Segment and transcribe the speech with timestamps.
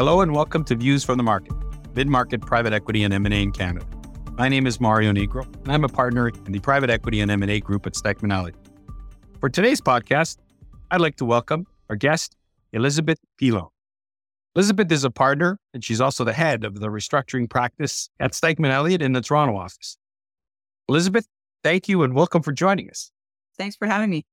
[0.00, 1.52] Hello and welcome to Views from the Market,
[1.94, 3.84] mid-market private equity and M&A in Canada.
[4.38, 7.60] My name is Mario Nigro, and I'm a partner in the private equity and M&A
[7.60, 8.56] group at Stikeman Elliott.
[9.40, 10.38] For today's podcast,
[10.90, 12.34] I'd like to welcome our guest,
[12.72, 13.66] Elizabeth Pillon.
[14.56, 18.70] Elizabeth is a partner, and she's also the head of the restructuring practice at Stikeman
[18.70, 19.98] Elliott in the Toronto office.
[20.88, 21.28] Elizabeth,
[21.62, 23.12] thank you and welcome for joining us.
[23.58, 24.24] Thanks for having me.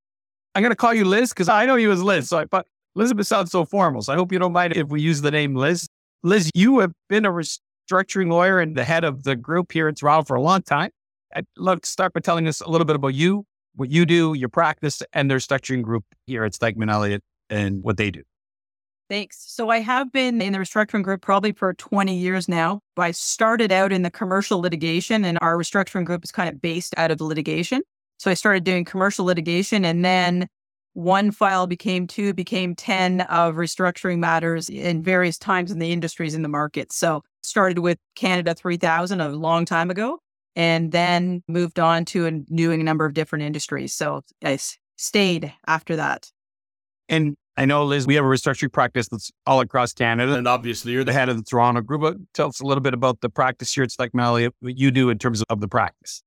[0.56, 2.30] I'm going to call you Liz because I know you as Liz.
[2.30, 2.68] So I thought
[2.98, 4.02] Elizabeth sounds so formal.
[4.02, 5.88] So I hope you don't mind if we use the name Liz.
[6.24, 9.98] Liz, you have been a restructuring lawyer and the head of the group here at
[9.98, 10.90] Toronto for a long time.
[11.36, 14.34] I'd love to start by telling us a little bit about you, what you do,
[14.34, 18.24] your practice, and their restructuring group here at Stikeman Elliott and what they do.
[19.10, 19.46] Thanks.
[19.48, 22.82] So I have been in the restructuring group probably for 20 years now.
[22.98, 26.96] I started out in the commercial litigation, and our restructuring group is kind of based
[26.98, 27.84] out of the litigation.
[28.18, 30.48] So I started doing commercial litigation and then
[30.98, 36.34] one file became two, became 10 of restructuring matters in various times in the industries
[36.34, 36.92] in the market.
[36.92, 40.18] So started with Canada 3000 a long time ago
[40.56, 43.94] and then moved on to a new number of different industries.
[43.94, 44.58] So I
[44.96, 46.32] stayed after that.
[47.08, 50.34] And I know, Liz, we have a restructuring practice that's all across Canada.
[50.34, 52.02] And obviously, you're the head of the Toronto group.
[52.02, 54.90] But tell us a little bit about the practice here at Stikeman Elliott, what you
[54.90, 56.24] do in terms of the practice.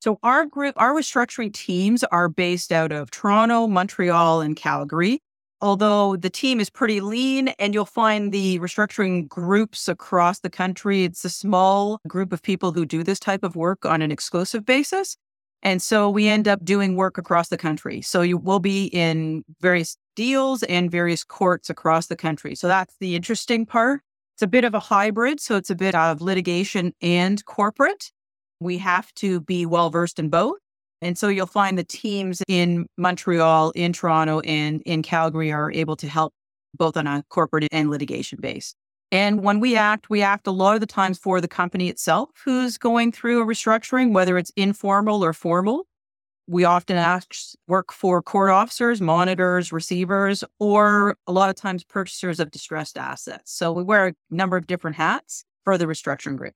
[0.00, 5.20] So our group, our restructuring teams are based out of Toronto, Montreal, and Calgary.
[5.60, 11.02] Although the team is pretty lean and you'll find the restructuring groups across the country,
[11.02, 14.64] it's a small group of people who do this type of work on an exclusive
[14.64, 15.16] basis.
[15.64, 18.00] And so we end up doing work across the country.
[18.02, 22.54] So you will be in various deals and various courts across the country.
[22.54, 24.02] So that's the interesting part.
[24.34, 25.40] It's a bit of a hybrid.
[25.40, 28.12] So it's a bit of litigation and corporate.
[28.60, 30.58] We have to be well versed in both.
[31.00, 35.96] And so you'll find the teams in Montreal, in Toronto, and in Calgary are able
[35.96, 36.32] to help
[36.76, 38.74] both on a corporate and litigation base.
[39.10, 42.30] And when we act, we act a lot of the times for the company itself
[42.44, 45.86] who's going through a restructuring, whether it's informal or formal.
[46.46, 47.32] We often ask
[47.66, 53.52] work for court officers, monitors, receivers, or a lot of times purchasers of distressed assets.
[53.52, 56.54] So we wear a number of different hats for the restructuring group.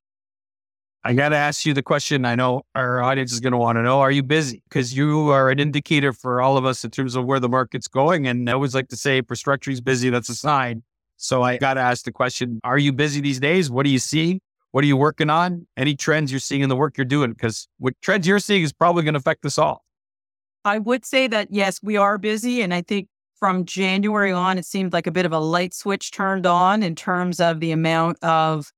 [1.04, 3.76] I got to ask you the question I know our audience is going to want
[3.76, 4.00] to know.
[4.00, 4.62] Are you busy?
[4.68, 7.88] Because you are an indicator for all of us in terms of where the market's
[7.88, 8.28] going.
[8.28, 10.84] And I always like to say, if restructuring is busy, that's a sign.
[11.16, 13.70] So I got to ask the question Are you busy these days?
[13.70, 14.40] What are you seeing?
[14.70, 15.66] What are you working on?
[15.76, 17.32] Any trends you're seeing in the work you're doing?
[17.32, 19.84] Because what trends you're seeing is probably going to affect us all.
[20.64, 22.62] I would say that, yes, we are busy.
[22.62, 23.08] And I think
[23.38, 26.94] from January on, it seemed like a bit of a light switch turned on in
[26.94, 28.72] terms of the amount of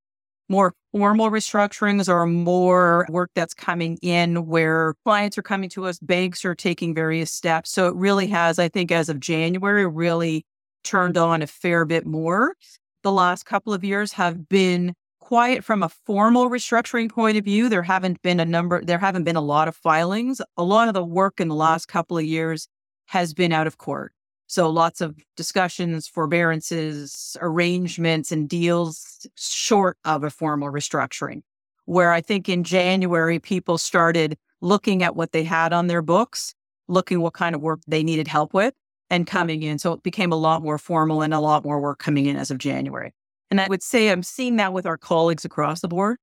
[0.49, 5.99] more formal restructurings or more work that's coming in where clients are coming to us,
[5.99, 7.71] banks are taking various steps.
[7.71, 10.45] So it really has, I think, as of January, really
[10.83, 12.55] turned on a fair bit more.
[13.03, 17.67] The last couple of years have been quiet from a formal restructuring point of view.
[17.67, 20.39] There haven't been a number, there haven't been a lot of filings.
[20.57, 22.67] A lot of the work in the last couple of years
[23.07, 24.14] has been out of court.
[24.47, 31.41] So lots of discussions, forbearances, arrangements, and deals short of a formal restructuring.
[31.85, 36.53] Where I think in January, people started looking at what they had on their books,
[36.87, 38.73] looking what kind of work they needed help with,
[39.09, 39.77] and coming in.
[39.77, 42.49] So it became a lot more formal and a lot more work coming in as
[42.49, 43.13] of January.
[43.51, 46.17] And I would say I'm seeing that with our colleagues across the board,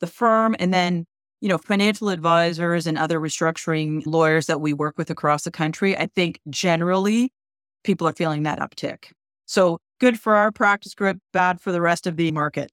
[0.00, 1.06] the firm, and then
[1.42, 5.96] you know, financial advisors and other restructuring lawyers that we work with across the country.
[5.96, 7.32] I think generally
[7.84, 9.12] people are feeling that uptick.
[9.46, 12.70] So good for our practice group, bad for the rest of the market.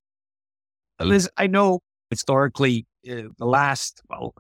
[1.00, 4.34] Liz, I know historically uh, the last, well,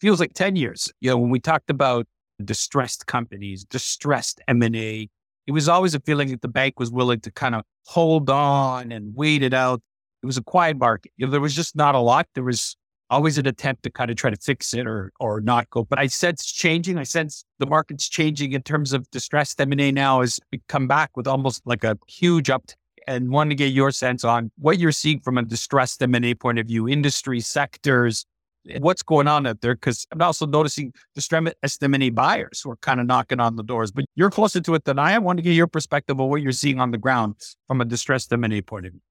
[0.00, 2.06] feels like 10 years, you know, when we talked about
[2.44, 5.08] distressed companies, distressed M&A,
[5.46, 8.92] it was always a feeling that the bank was willing to kind of hold on
[8.92, 9.80] and wait it out.
[10.22, 11.12] It was a quiet market.
[11.16, 12.26] You know, there was just not a lot.
[12.34, 12.76] There was
[13.10, 15.84] always an attempt to kind of try to fix it or or not go.
[15.84, 16.98] But I sense changing.
[16.98, 21.26] I sense the market's changing in terms of distressed M&A now has come back with
[21.26, 22.74] almost like a huge uptick.
[23.06, 26.58] And want to get your sense on what you're seeing from a distressed M&A point
[26.58, 28.24] of view, industry sectors,
[28.66, 29.74] eh, what's going on out there?
[29.74, 33.92] Because I'm also noticing distressed M&A buyers who are kind of knocking on the doors.
[33.92, 35.16] But you're closer to it than I.
[35.16, 37.34] I want to get your perspective on what you're seeing on the ground
[37.66, 39.02] from a distressed M&A point of view.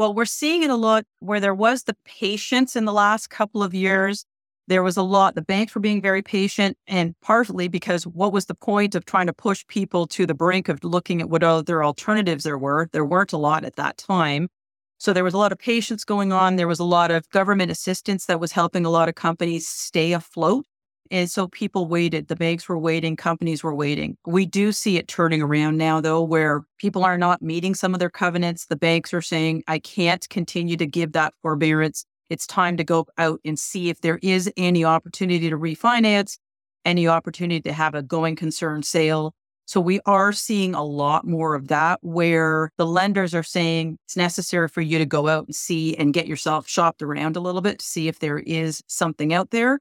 [0.00, 3.62] Well, we're seeing it a lot where there was the patience in the last couple
[3.62, 4.24] of years.
[4.66, 8.46] There was a lot, the banks were being very patient, and partly because what was
[8.46, 11.84] the point of trying to push people to the brink of looking at what other
[11.84, 12.88] alternatives there were?
[12.92, 14.48] There weren't a lot at that time.
[14.96, 16.56] So there was a lot of patience going on.
[16.56, 20.14] There was a lot of government assistance that was helping a lot of companies stay
[20.14, 20.64] afloat
[21.10, 22.28] And so people waited.
[22.28, 24.16] The banks were waiting, companies were waiting.
[24.26, 28.00] We do see it turning around now, though, where people are not meeting some of
[28.00, 28.66] their covenants.
[28.66, 32.04] The banks are saying, I can't continue to give that forbearance.
[32.28, 36.38] It's time to go out and see if there is any opportunity to refinance,
[36.84, 39.34] any opportunity to have a going concern sale.
[39.66, 44.16] So we are seeing a lot more of that where the lenders are saying it's
[44.16, 47.60] necessary for you to go out and see and get yourself shopped around a little
[47.60, 49.80] bit to see if there is something out there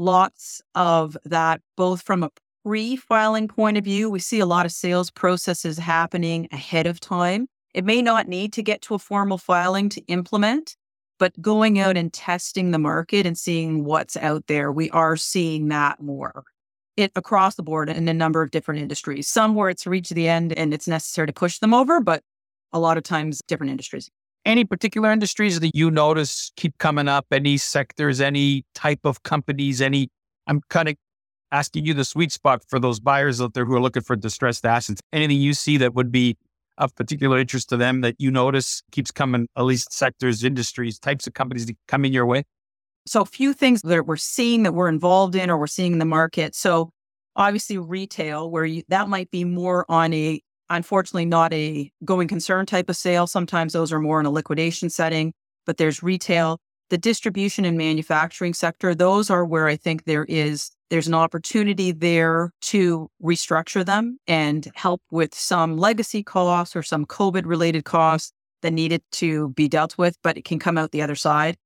[0.00, 2.30] lots of that, both from a
[2.64, 4.10] pre filing point of view.
[4.10, 7.46] We see a lot of sales processes happening ahead of time.
[7.74, 10.74] It may not need to get to a formal filing to implement,
[11.18, 15.68] but going out and testing the market and seeing what's out there, we are seeing
[15.68, 16.42] that more.
[16.96, 19.28] It across the board in a number of different industries.
[19.28, 22.22] Some where it's reached the end and it's necessary to push them over, but
[22.72, 24.10] a lot of times different industries.
[24.44, 27.26] Any particular industries that you notice keep coming up?
[27.30, 30.08] Any sectors, any type of companies, any?
[30.46, 30.96] I'm kind of
[31.52, 34.64] asking you the sweet spot for those buyers out there who are looking for distressed
[34.64, 35.00] assets.
[35.12, 36.36] Anything you see that would be
[36.78, 41.26] of particular interest to them that you notice keeps coming, at least sectors, industries, types
[41.26, 42.44] of companies that come in your way?
[43.06, 45.98] So, a few things that we're seeing that we're involved in or we're seeing in
[45.98, 46.54] the market.
[46.54, 46.90] So,
[47.36, 50.40] obviously, retail, where you, that might be more on a
[50.70, 53.26] unfortunately not a going concern type of sale.
[53.26, 55.32] Sometimes those are more in a liquidation setting,
[55.66, 56.58] but there's retail,
[56.88, 58.94] the distribution and manufacturing sector.
[58.94, 64.68] Those are where I think there is there's an opportunity there to restructure them and
[64.74, 68.32] help with some legacy costs or some COVID related costs
[68.62, 71.56] that needed to be dealt with, but it can come out the other side.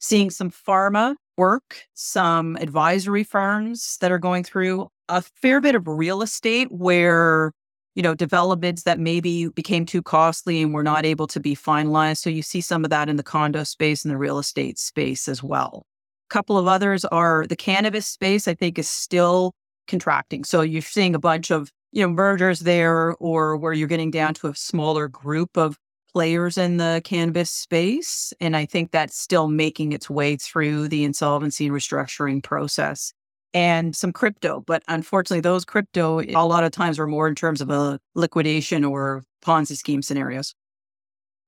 [0.00, 5.86] Seeing some pharma work, some advisory firms that are going through a fair bit of
[5.86, 7.52] real estate where
[7.94, 11.06] you know, developments that maybe became too costly and were not mm-hmm.
[11.06, 12.18] able to be finalized.
[12.18, 15.28] So you see some of that in the condo space and the real estate space
[15.28, 15.86] as well.
[16.30, 19.52] A couple of others are the cannabis space, I think, is still
[19.86, 20.44] contracting.
[20.44, 24.34] So you're seeing a bunch of, you know, mergers there or where you're getting down
[24.34, 25.76] to a smaller group of
[26.12, 28.32] players in the cannabis space.
[28.40, 33.12] And I think that's still making its way through the insolvency and restructuring process
[33.54, 34.62] and some crypto.
[34.66, 38.84] But unfortunately, those crypto a lot of times are more in terms of a liquidation
[38.84, 40.54] or Ponzi scheme scenarios.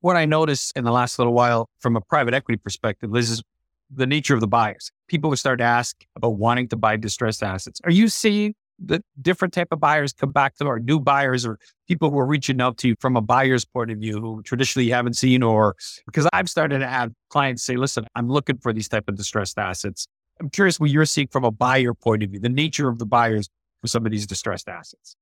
[0.01, 3.43] What I noticed in the last little while from a private equity perspective is
[3.91, 4.91] the nature of the buyers.
[5.09, 7.81] People would start to ask about wanting to buy distressed assets.
[7.85, 11.59] Are you seeing the different type of buyers come back to or new buyers or
[11.89, 14.87] people who are reaching out to you from a buyer's point of view who traditionally
[14.87, 15.75] you haven't seen or
[16.05, 19.59] because I've started to have clients say, listen, I'm looking for these type of distressed
[19.59, 20.07] assets.
[20.41, 23.07] I'm curious what you're seeing from a buyer point of view, the nature of the
[23.07, 23.49] buyers
[23.81, 25.17] for some of these distressed assets.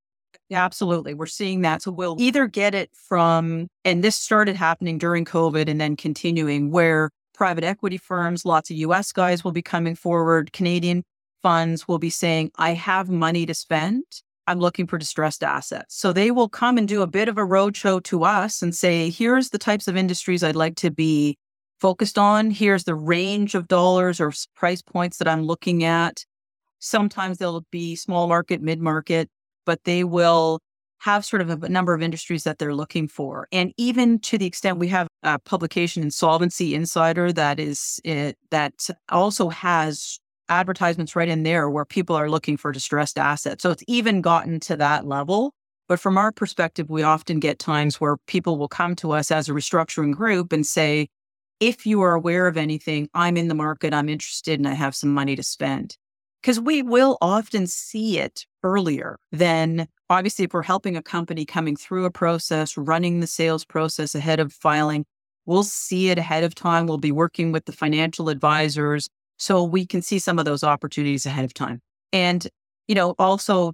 [0.49, 1.15] Yeah, absolutely.
[1.15, 1.83] We're seeing that.
[1.83, 6.71] So we'll either get it from, and this started happening during COVID and then continuing,
[6.71, 11.03] where private equity firms, lots of US guys will be coming forward, Canadian
[11.43, 14.05] funds will be saying, I have money to spend.
[14.47, 15.97] I'm looking for distressed assets.
[15.97, 19.11] So they will come and do a bit of a roadshow to us and say,
[19.11, 21.37] here's the types of industries I'd like to be
[21.85, 22.51] focused on.
[22.51, 26.25] Here's the range of dollars or price points that I'm looking at.
[26.79, 29.29] Sometimes they'll be small market, mid market,
[29.67, 30.61] but they will
[31.01, 33.49] have sort of a number of industries that they're looking for.
[33.53, 38.33] And even to the extent we have a publication Insolvency Insider that is it, eh,
[38.51, 43.63] that also has advertisements right in there where people are looking for distressed assets.
[43.63, 45.53] So it's even gotten to that level.
[45.87, 49.51] But from our perspective, we often get times where people will come to us as
[49.51, 51.09] a restructuring group and say,
[51.61, 54.95] if you are aware of anything, I'm in the market, I'm interested, and I have
[54.95, 55.97] some money to spend.
[56.43, 61.75] Because we will often see it earlier than obviously if we're helping a company coming
[61.75, 65.07] through a process, running the sales process ahead of filing,
[65.47, 66.87] we'll see it ahead of time.
[66.87, 69.09] We'll be working with the financial advisors
[69.39, 71.81] so we can see some of those opportunities ahead of time.
[72.13, 72.47] And,
[72.89, 73.73] you know, also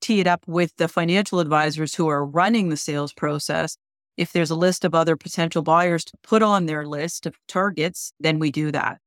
[0.00, 3.76] tee it up with the financial advisors who are running the sales process
[4.16, 8.12] if there's a list of other potential buyers to put on their list of targets,
[8.20, 8.98] then we do that.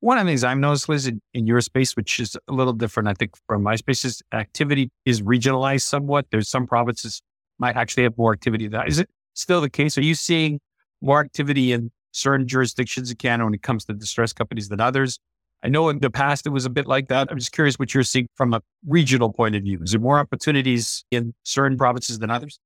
[0.00, 2.72] One of the things I've noticed, Liz, in, in, your space, which is a little
[2.72, 6.26] different, I think, from my space, is activity is regionalized somewhat.
[6.32, 7.22] There's some provinces
[7.58, 8.88] might actually have more activity than that.
[8.88, 9.96] Is it still the case?
[9.96, 10.58] Are you seeing
[11.00, 15.20] more activity in certain jurisdictions in Canada when it comes to distressed companies than others?
[15.62, 17.28] I know in the past it was a bit like that.
[17.30, 19.78] I'm just curious what you're seeing from a regional point of view.
[19.82, 22.58] Is there more opportunities in certain provinces than others?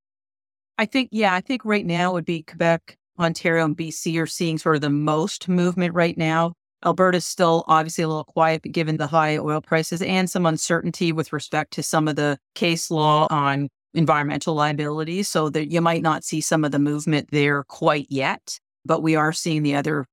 [0.77, 4.57] I think, yeah, I think right now would be Quebec, Ontario, and BC are seeing
[4.57, 6.53] sort of the most movement right now.
[6.85, 11.33] Alberta's still obviously a little quiet given the high oil prices and some uncertainty with
[11.33, 15.23] respect to some of the case law on environmental liability.
[15.23, 19.15] So that you might not see some of the movement there quite yet, but we
[19.15, 20.05] are seeing the other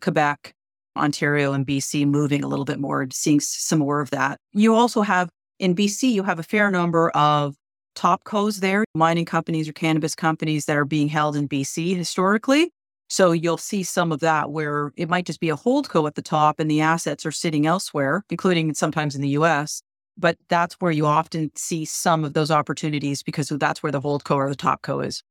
[0.00, 0.54] Quebec,
[0.96, 4.38] Ontario and BC moving a little bit more, seeing some more of that.
[4.52, 5.28] You also have
[5.58, 7.54] in BC, you have a fair number of
[7.94, 12.72] top co's there, mining companies or cannabis companies that are being held in BC historically.
[13.08, 16.14] So you'll see some of that where it might just be a hold co at
[16.14, 19.82] the top and the assets are sitting elsewhere, including sometimes in the US.
[20.16, 24.24] But that's where you often see some of those opportunities because that's where the hold
[24.24, 25.22] co or the top co is.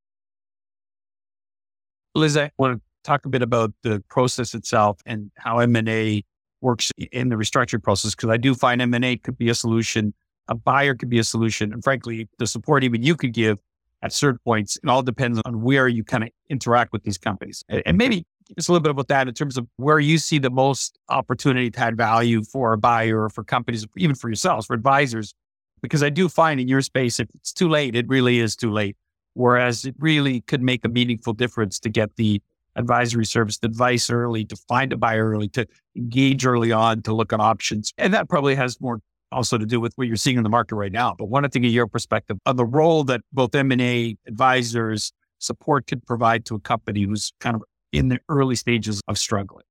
[2.14, 6.22] Liz, I want to talk a bit about the process itself and how M&A
[6.60, 10.12] works in the restructuring process because I do find M&A could be a solution,
[10.50, 13.58] a buyer could be a solution, and frankly, the support even you could give
[14.02, 14.76] at certain points.
[14.76, 17.96] It all depends on where you kind of interact with these companies, and mm-hmm.
[17.96, 18.26] maybe
[18.56, 21.70] just a little bit about that in terms of where you see the most opportunity
[21.70, 25.34] to add value for a buyer or for companies, even for yourselves, for advisors.
[25.82, 28.70] Because I do find in your space, if it's too late, it really is too
[28.70, 28.96] late.
[29.34, 32.42] Whereas it really could make a meaningful difference to get the
[32.76, 35.66] advisory service the advice early, to find a buyer early, to
[35.96, 37.92] engage early on, to look at options.
[37.96, 39.00] And that probably has more
[39.32, 41.14] also to do with what you're seeing in the market right now.
[41.18, 46.04] But wanted to get your perspective on the role that both M&A advisors support could
[46.06, 49.64] provide to a company who's kind of in the early stages of struggling.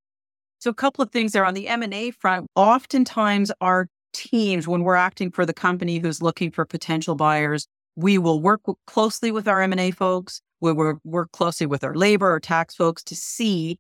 [0.60, 2.48] So a couple of things there on the M&A front.
[2.56, 8.18] Oftentimes our teams, when we're acting for the company who's looking for potential buyers, we
[8.18, 10.42] will work closely with our M&A folks.
[10.60, 13.78] We will work closely with our labor or tax folks to see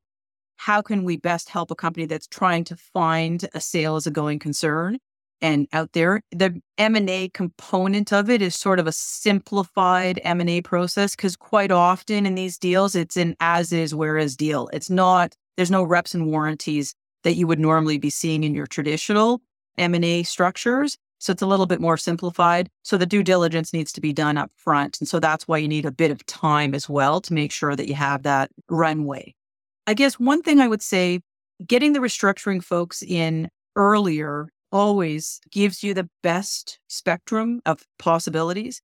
[0.55, 4.11] how can we best help a company that's trying to find a sale as a
[4.11, 4.99] going concern
[5.41, 11.15] and out there the m&a component of it is sort of a simplified m&a process
[11.15, 15.35] because quite often in these deals it's an as is where is deal it's not
[15.57, 16.93] there's no reps and warranties
[17.23, 19.41] that you would normally be seeing in your traditional
[19.77, 22.69] m&a structures so it's a little bit more simplified.
[22.83, 24.99] So the due diligence needs to be done up front.
[24.99, 27.75] And so that's why you need a bit of time as well to make sure
[27.75, 29.35] that you have that runway.
[29.85, 31.21] I guess one thing I would say
[31.65, 38.81] getting the restructuring folks in earlier always gives you the best spectrum of possibilities.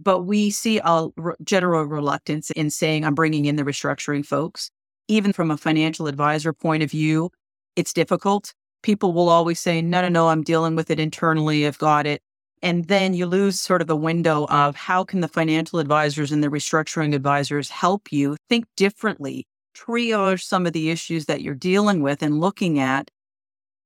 [0.00, 1.08] But we see a
[1.42, 4.70] general reluctance in saying, I'm bringing in the restructuring folks.
[5.08, 7.30] Even from a financial advisor point of view,
[7.76, 8.52] it's difficult
[8.82, 11.66] people will always say, no, no, no, I'm dealing with it internally.
[11.66, 12.22] I've got it.
[12.62, 16.42] And then you lose sort of the window of how can the financial advisors and
[16.42, 22.02] the restructuring advisors help you think differently, triage some of the issues that you're dealing
[22.02, 23.10] with and looking at.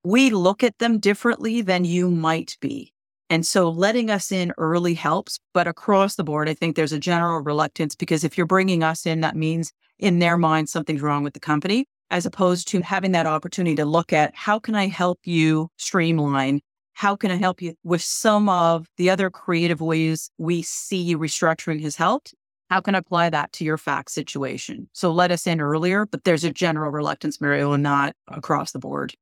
[0.05, 2.93] We look at them differently than you might be.
[3.31, 5.39] And so letting us in early helps.
[5.55, 9.07] But across the board, I think there's a general reluctance because if you're bringing us
[9.07, 13.13] in, that means in their mind something's wrong with the company as opposed to having
[13.13, 16.61] that opportunity to look at how can I help you streamline?
[16.93, 21.81] How can I help you with some of the other creative ways we see restructuring
[21.83, 22.35] has helped?
[22.69, 24.91] How can I apply that to your fact situation?
[24.93, 28.79] So let us in earlier, but there's a general reluctance, Mario, and not across the
[28.79, 29.15] board.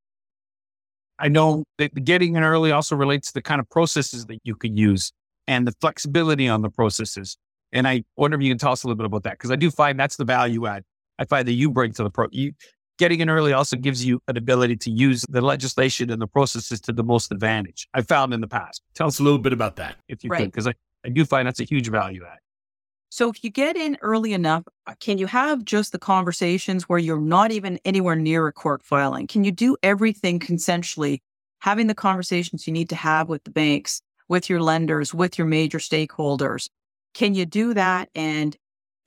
[1.21, 4.55] I know that getting in early also relates to the kind of processes that you
[4.55, 5.13] can use
[5.47, 7.37] and the flexibility on the processes.
[7.71, 9.55] And I wonder if you can tell us a little bit about that because I
[9.55, 10.83] do find that's the value add
[11.21, 12.27] I find that you bring to the pro.
[12.31, 12.53] You,
[12.97, 16.81] getting in early also gives you an ability to use the legislation and the processes
[16.81, 17.87] to the most advantage.
[17.93, 18.81] I found in the past.
[18.95, 20.39] Tell us a little bit about that, if you right.
[20.39, 20.73] could, because I,
[21.05, 22.39] I do find that's a huge value add.
[23.11, 26.97] So if you get in early enough, uh, can you have just the conversations where
[26.97, 29.27] you're not even anywhere near a court filing?
[29.27, 31.19] Can you do everything consensually,
[31.59, 35.45] having the conversations you need to have with the banks, with your lenders, with your
[35.45, 36.69] major stakeholders?
[37.13, 38.57] Can you do that and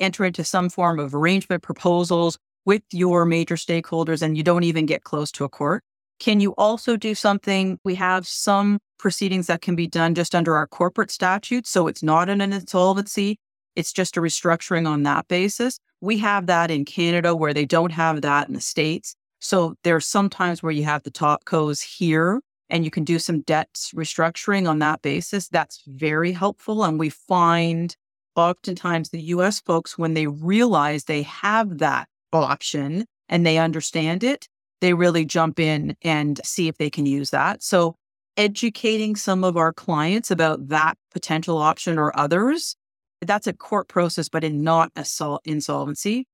[0.01, 4.87] enter into some form of arrangement proposals with your major stakeholders and you don't even
[4.87, 5.83] get close to a court.
[6.19, 7.79] Can you also do something?
[7.85, 11.67] We have some proceedings that can be done just under our corporate statute.
[11.67, 13.39] So it's not an insolvency,
[13.77, 15.79] it's just a restructuring on that basis.
[16.01, 19.15] We have that in Canada where they don't have that in the States.
[19.41, 22.41] So there's sometimes where you have the top co's here
[22.71, 25.49] and you can do some debt restructuring on that basis.
[25.49, 26.85] That's very helpful.
[26.85, 27.95] And we find
[28.37, 34.49] oftentimes the US folks, when they realize they have that option and they understand it,
[34.81, 37.63] they really jump in and see if they can use that.
[37.63, 37.97] So,
[38.37, 42.75] educating some of our clients about that potential option or others,
[43.27, 46.27] that's a court process, but in not a sol- insolvency.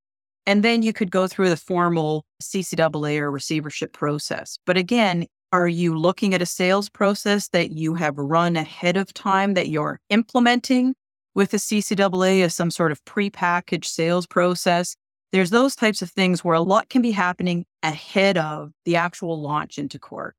[0.47, 4.59] And then you could go through the formal CCAA or receivership process.
[4.67, 9.13] But again, are you looking at a sales process that you have run ahead of
[9.13, 10.95] time that you're implementing
[11.35, 14.97] with the CCAA as some sort of prepackaged sales process?
[15.33, 19.41] There's those types of things where a lot can be happening ahead of the actual
[19.41, 20.35] launch into court.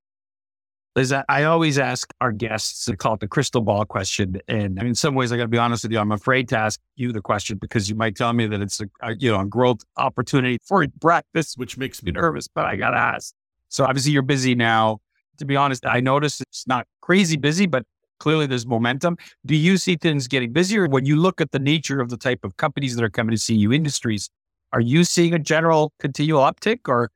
[0.93, 4.41] Liz, I always ask our guests to call it the crystal ball question.
[4.49, 6.81] And in some ways, I got to be honest with you, I'm afraid to ask
[6.97, 9.45] you the question because you might tell me that it's a, a you know a
[9.45, 12.19] growth opportunity for breakfast, which makes me mm-hmm.
[12.19, 12.49] nervous.
[12.49, 13.33] But I got to ask.
[13.69, 14.99] So obviously you're busy now.
[15.37, 17.85] To be honest, I noticed it's not crazy busy, but
[18.19, 19.15] clearly there's momentum.
[19.45, 20.87] Do you see things getting busier?
[20.87, 23.41] When you look at the nature of the type of companies that are coming to
[23.41, 23.71] see you?
[23.71, 24.29] Industries,
[24.73, 27.11] are you seeing a general continual uptick or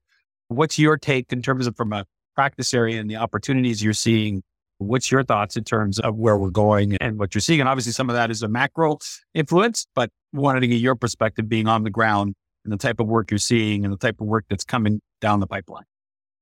[0.48, 2.06] what's your take in terms of from a
[2.36, 4.44] practice area and the opportunities you're seeing?
[4.78, 7.62] What's your thoughts in terms of where we're going and what you're seeing?
[7.62, 8.98] And obviously some of that is a macro
[9.34, 13.08] influence, but wanted to get your perspective being on the ground and the type of
[13.08, 15.86] work you're seeing and the type of work that's coming down the pipeline.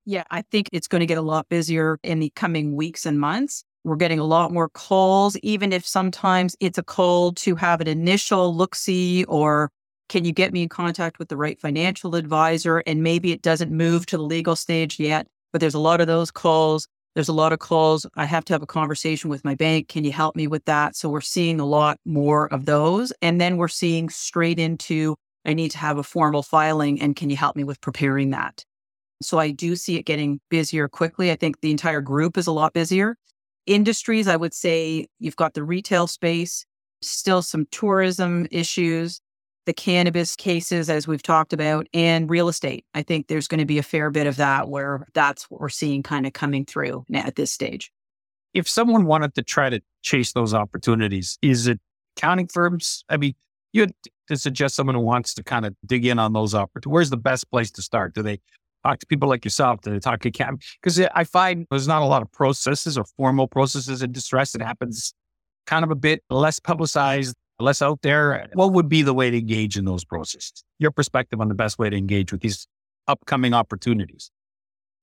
[0.05, 3.19] Yeah, I think it's going to get a lot busier in the coming weeks and
[3.19, 3.63] months.
[3.85, 7.87] We're getting a lot more calls, even if sometimes it's a call to have an
[7.87, 9.69] initial look see or
[10.09, 12.79] can you get me in contact with the right financial advisor?
[12.85, 16.07] And maybe it doesn't move to the legal stage yet, but there's a lot of
[16.07, 16.87] those calls.
[17.15, 18.05] There's a lot of calls.
[18.15, 19.87] I have to have a conversation with my bank.
[19.87, 20.97] Can you help me with that?
[20.97, 23.13] So we're seeing a lot more of those.
[23.21, 26.99] And then we're seeing straight into, I need to have a formal filing.
[26.99, 28.65] And can you help me with preparing that?
[29.21, 31.31] So I do see it getting busier quickly.
[31.31, 33.15] I think the entire group is a lot busier
[33.65, 36.65] industries, I would say you've got the retail space,
[37.01, 39.19] still some tourism issues,
[39.65, 42.85] the cannabis cases, as we've talked about, and real estate.
[42.93, 45.69] I think there's going to be a fair bit of that where that's what we're
[45.69, 47.91] seeing kind of coming through at this stage.
[48.53, 51.79] If someone wanted to try to chase those opportunities, is it
[52.17, 53.03] accounting firms?
[53.09, 53.33] I mean,
[53.71, 53.87] you
[54.27, 56.91] to suggest someone who wants to kind of dig in on those opportunities.
[56.91, 58.13] Where's the best place to start?
[58.13, 58.39] Do they
[58.83, 62.05] talk to people like yourself to talk to cam because I find there's not a
[62.05, 64.53] lot of processes or formal processes in distress.
[64.55, 65.13] It happens
[65.65, 68.47] kind of a bit less publicized, less out there.
[68.53, 70.63] What would be the way to engage in those processes?
[70.79, 72.67] Your perspective on the best way to engage with these
[73.07, 74.31] upcoming opportunities.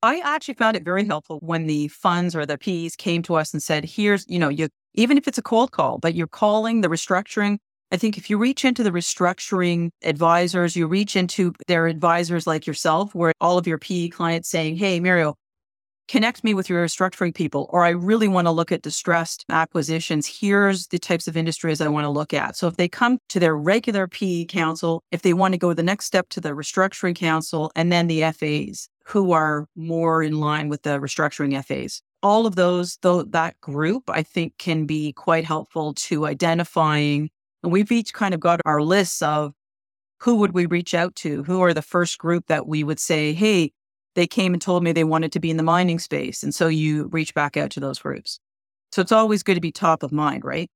[0.02, 3.52] I actually found it very helpful when the funds or the Ps came to us
[3.52, 6.80] and said, here's, you know, you even if it's a cold call, but you're calling
[6.80, 7.58] the restructuring
[7.92, 12.66] I think if you reach into the restructuring advisors, you reach into their advisors like
[12.66, 15.34] yourself, where all of your PE clients saying, Hey, Mario,
[16.10, 20.26] connect me with your restructuring people, or I really want to look at distressed acquisitions.
[20.26, 22.56] Here's the types of industries I want to look at.
[22.56, 25.84] So if they come to their regular PE counsel, if they want to go the
[25.84, 30.68] next step to the restructuring counsel and then the FAs who are more in line
[30.68, 32.02] with the restructuring FAs.
[32.24, 37.30] All of those, though that group, I think can be quite helpful to identifying
[37.62, 39.52] and we've each kind of got our lists of
[40.20, 41.44] who would we reach out to?
[41.44, 43.72] Who are the first group that we would say, hey,
[44.14, 46.42] they came and told me they wanted to be in the mining space.
[46.42, 48.38] And so you reach back out to those groups.
[48.92, 50.68] So it's always good to be top of mind, right?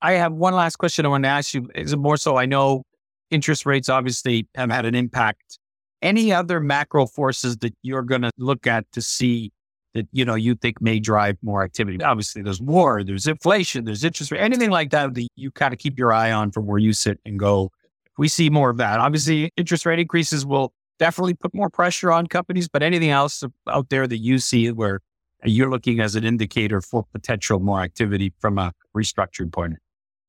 [0.00, 1.68] I have one last question I want to ask you.
[1.74, 2.36] Is it more so?
[2.36, 2.84] I know
[3.30, 5.58] interest rates obviously have had an impact.
[6.02, 9.50] Any other macro forces that you're going to look at to see
[9.94, 12.02] that you know you think may drive more activity.
[12.02, 15.78] Obviously, there's war, there's inflation, there's interest rate, anything like that that you kind of
[15.78, 17.70] keep your eye on from where you sit and go.
[18.18, 22.26] We see more of that, obviously, interest rate increases will definitely put more pressure on
[22.26, 22.68] companies.
[22.68, 25.00] But anything else out there that you see where
[25.44, 29.74] you're looking as an indicator for potential more activity from a restructured point?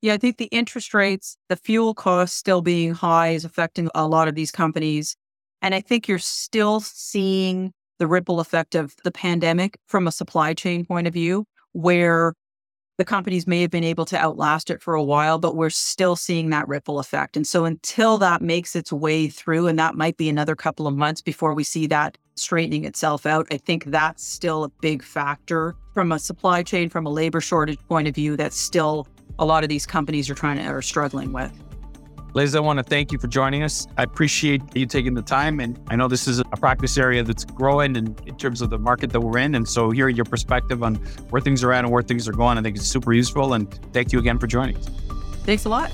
[0.02, 4.08] Yeah, I think the interest rates, the fuel costs still being high is affecting a
[4.08, 5.16] lot of these companies.
[5.62, 10.54] And I think you're still seeing the ripple effect of the pandemic from a supply
[10.54, 12.34] chain point of view, where
[12.98, 16.16] the companies may have been able to outlast it for a while, but we're still
[16.16, 17.36] seeing that ripple effect.
[17.36, 20.96] And so until that makes its way through, and that might be another couple of
[20.96, 25.76] months before we see that straightening itself out, I think that's still a big factor
[25.94, 29.08] from a supply chain, from a labor shortage point of view, that's still
[29.40, 31.52] a lot of these companies are trying to are struggling with.
[32.36, 33.88] Liz, I want to thank you for joining us.
[33.98, 35.62] I appreciate you taking the time.
[35.62, 38.78] And I know this is a practice area that's growing in, in terms of the
[38.78, 39.56] market that we're in.
[39.56, 40.96] And so hearing your perspective on
[41.30, 43.54] where things are at and where things are going, I think is super useful.
[43.54, 44.90] And thank you again for joining us.
[45.46, 45.94] Thanks a lot.